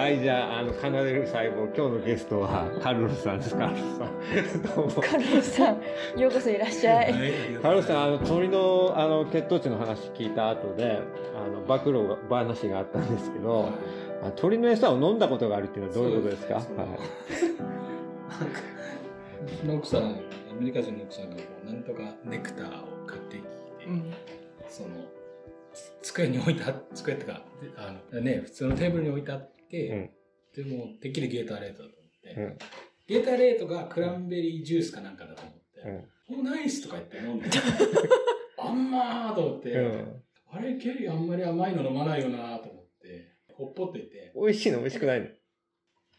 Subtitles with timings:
[0.00, 3.54] はい、じゃあ、あの、奏でる細胞、今日のゲストは、カルロスさんです。
[3.54, 4.62] カルロスさん。
[4.74, 5.02] どうも。
[5.02, 7.12] カルロスさん、ようこそいらっしゃい。
[7.60, 11.02] カルロスさん、あの、鳥の、あの、血糖値の話聞いた後で、
[11.36, 13.68] あの、暴露話があったんですけど、
[14.22, 16.54] あ鳥の餌を飲んだことがあるっていうのはどういうことですか？
[16.54, 16.64] はい。
[19.60, 20.04] その奥さん、ア
[20.58, 23.48] メリカ人の奥さんがこう、なんとかネクターを買ってきて、
[23.86, 24.14] うん。
[24.66, 24.88] その、
[26.00, 32.58] 机に置いた、机ってか、であの、ね、普通のテーブルに置いてあって、でも、てっきりゲーターレートだと思って、うん。
[33.06, 36.40] ゲーターレートがクランベリージュースかなんかだと思って、うん。
[36.40, 37.48] おナイスとか言って飲んで、
[38.58, 40.22] あんまーと思って、うん。
[40.52, 45.26] あれ、ケリーあんまり甘いの飲まないよなと思って、ほっぽっていて、美味しいの美味しくないの？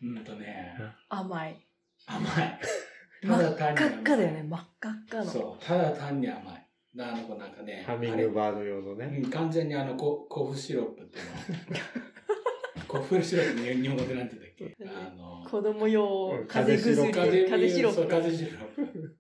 [0.04, 0.76] うんとね、
[1.10, 1.68] 甘い。
[2.08, 2.60] 甘い。
[3.22, 5.26] 真 ただ単にっ赤っかだよね、真っ赤っかの。
[5.26, 6.68] そう、ただ単に甘い。
[7.00, 9.22] あの子なんかね、ハミングバード用のね。
[9.24, 11.32] うん、完全にあの、ココフシロップっていうの。
[12.92, 15.12] コフシロップに日本語でなんて言うんだっけ？
[15.12, 17.14] あの、子供用うん風邪薬、
[17.50, 19.18] 風シロ風邪シロップ。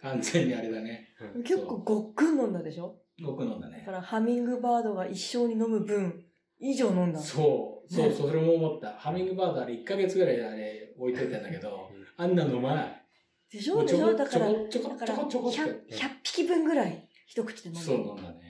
[0.00, 1.08] 完全にあれだね。
[1.34, 1.42] プ。
[1.42, 2.96] 結構ごっくん飲んだでしょ？
[3.24, 3.92] 僕飲んだねだか。
[3.92, 6.24] らハミングバードが一生に飲む分
[6.60, 7.24] 以上飲んだの。
[7.24, 8.92] そう、そう、それも思った。
[8.92, 13.04] ハミングバードあれ1ヶ月ぐらいあれ置いといたんだけど、あんな飲まない。
[13.50, 13.82] でしょ？
[13.82, 14.06] でしょ？
[14.06, 17.80] こょだから、ちょこちょこだからちょこちょこって 100, 100匹分ぐらい一口で飲んだ。
[17.82, 18.43] そう飲んだね。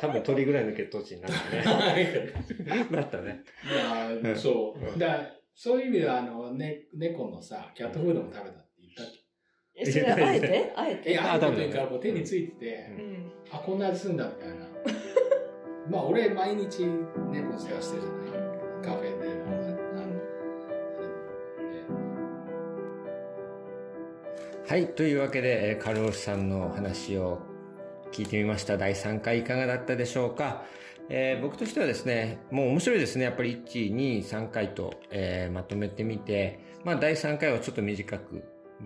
[0.00, 2.32] 多分鳥ぐらいの血糖値になったね。
[2.90, 3.42] なったね。
[3.70, 4.96] いやーうんそうう。
[4.96, 9.06] んだからそういう意味では、あの、ね、猫のさ、キャットフードも食べたって言ったっ
[9.76, 10.72] え、それあえて？
[10.74, 11.02] あえけ。
[11.02, 11.10] て？
[11.12, 13.32] いや、ああ多分というか、こう手についてて、うん。
[13.52, 14.54] あ、こんな味すんだみたいな。
[15.90, 18.84] まあ、俺、毎日猫の世話してるじゃない？
[18.84, 19.44] カフェで、
[24.66, 24.88] はい。
[24.94, 27.38] というわけで、えーカルロスさんのお話を
[28.14, 28.78] 聞いてみました。
[28.78, 30.62] 第3回いかがだったでしょうか、
[31.08, 33.24] えー僕としてはですね、もう面白いですね。
[33.24, 38.44] やっぱり1、2、3回と、えーまとめてみて、まあ第3回はちょっと短く、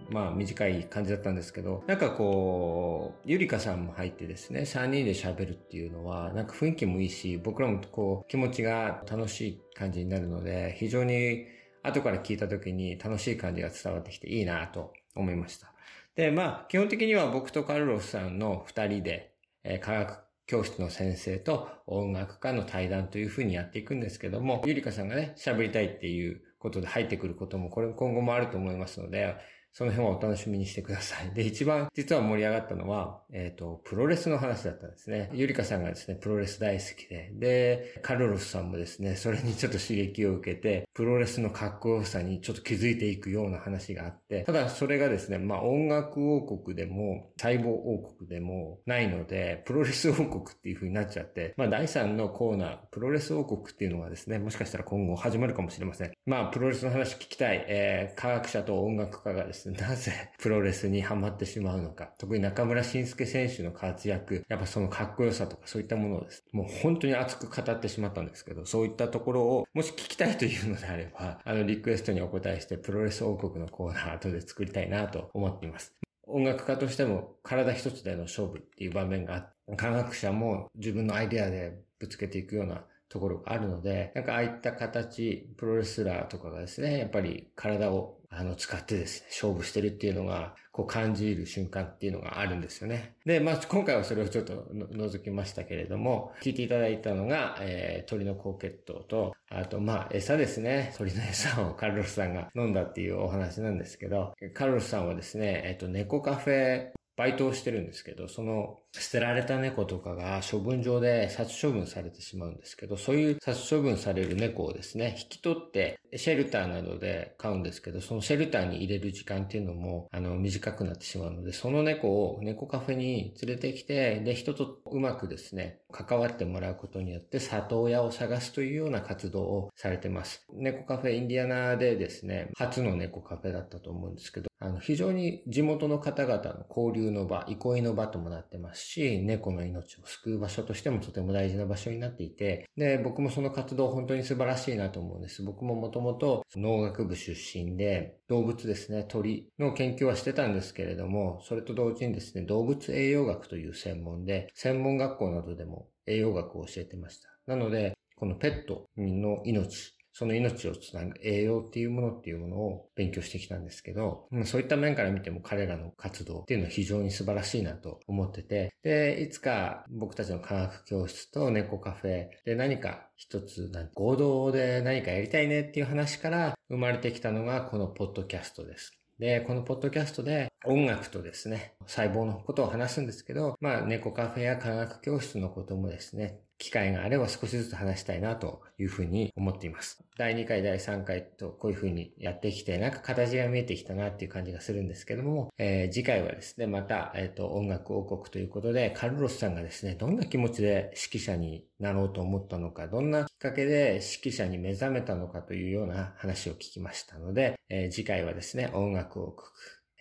[0.08, 11.44] まあ短い感じだったんですけど、なんかこう、ゆりかさんも入ってですね、3人で喋るっていうのは、なんか雰囲気もいいし、僕らもこう、気持ちが楽しい感じになるので、非常に
[11.82, 15.70] 後から聞いた時に楽しい感じが伝わってきていいなと思いました。
[16.18, 20.18] で、まあ、基本的には僕とカルロスさんの二人で、えー科学
[20.48, 29.36] 教室の先生と音楽家の対談というふうにやっていくんですけども、ゆりかさんがね、喋りたいっていうことで入ってくることも、これ今後もあると思いますので、
[29.72, 31.30] その辺はお楽しみにしてください。
[31.34, 35.30] で、一番実は盛り上がったのは、えっ、と、プロレスの話だったんですね。
[35.34, 56.10] ゆりかさんがですね、プロレス大好きで、で、カルロスさんもですね、それにちょっと刺激を受けて、プロレスのかっこよさにちょっと気づいていくような話があって、ただそれがですね、まあ音楽王国でも、細胞王国でもないので、プロレス王国っていう風になっちゃって、まあ第3のコーナー、プロレス王国っていうのがですね、もしかしたら今後始まるかもしれません。
[56.26, 66.42] まあプロレスの話聞きたい、えー科学者と音楽家がですね、 なぜプロレスにハマってしまうのか、特に中村慎介選手の活躍、やっぱそのかっこよさとかそういったものをです。
[66.52, 75.94] ねもう本当に熱く語ってしまったんですけど、そういったところを、もし聞きたいというのであれば、あの、リクエストにお答えして、プロレス王国のコーナー後で作りたいなと思っています。
[76.26, 93.16] 音楽家としても体一つでの勝負っていう場面があって、科学者も自分のアイデアでぶつけていくようなところがあるので、なんかああいった形、プロレスラーとかがですね、やっぱり体をあの使ってですね、勝負してるっていうのが、こう感じる瞬間っていうのがあるんですよね。
[93.24, 100.94] で、まあ今回はそれをちょっと覗きましたけれども、聞いていただいたのが、えー鳥の高血糖と、あとまあ餌ですね。
[100.96, 130.46] 鳥の餌を カルロスさんが飲んだっていうお話なんですけど、カルロスさんはですね、えっ、と猫カフェバイトをしてるんですけど、その捨てられた猫とかが処分場で殺処分されてしまうんですけど、そういう殺処分される猫をですね、引き取ってシェルターなどで飼うんですけど、そのシェルターに入れる時間っていうのも、あの、短くなってしまうので、その猫を猫カフェに連れてきて、で、人とうまくですね、関わってもらうことによって里親を探すというような活動をされてます。
[130.52, 145.44] 猫カフェインディアナでですね、初の猫カフェだったと思うんですけど、あの、非常に地元の方々の交流の場、憩いの場ともなってますし、猫の命を救う場所としてもとても大事な場所になっていて、で、僕もその活動本当に素晴らしいなと思うんです。
[145.44, 157.28] 僕ももともと農学部出身で、動物ですね、鳥の研究はしてたんですけれども、それと同時にですね、動物栄養学という専門で、専門学校などでも栄養学を教えてました。
[157.46, 178.98] なので、このペットの命、その命をつなぐ栄養っていうものっていうものを勉強してきたんですけど、そういった面から見ても彼らの活動っていうのは非常に素晴らしいなと思ってて、で、いつか僕たちの科学教室と猫カフェで何か一つ合同で何かやりたいねっていう話から生まれてきたのがこのポッドキャストです。
[179.20, 190.04] で、このポッドキャストで音楽とですね、細胞のことを話すんですけど、まあ、猫カフェや科学教室のこともですね、機会があれば少しずつ話したいなというふうに思っています。
[190.18, 209.48] 第2回、第3回とこういうふうにやってきて、なんか形が見えてきたなっていう感じがするんですけども、えー、次回はですね、また、えっ、ー、と、音楽王国ということで、カルロスさんがですね、どんな気持ちで指揮者になろうと思ったのか、どんなきっかけで指揮者に目覚めたのかというような話を聞きましたので、えー、次回はですね、音楽王国、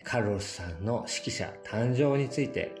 [0.04, 2.74] カルロスさんの指揮者誕生について、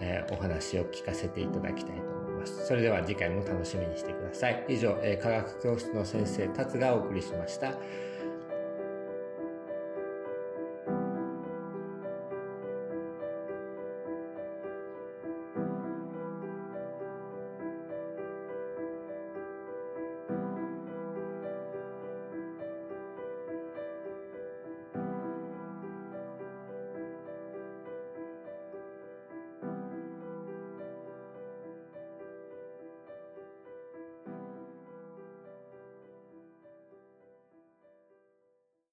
[0.00, 2.66] えー、お話を聞かせていただきたいと思います。
[2.66, 4.64] それでは次回も楽しみにしてください。
[4.68, 7.72] 以上、えー、科学教室の先生、達がお送りしました。